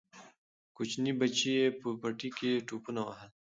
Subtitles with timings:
[0.75, 3.29] کوچني بچي یې په پټي کې ټوپونه وهل.